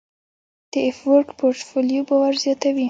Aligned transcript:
د 0.71 0.73
افورک 0.89 1.29
پورټفولیو 1.39 2.07
باور 2.09 2.33
زیاتوي. 2.43 2.79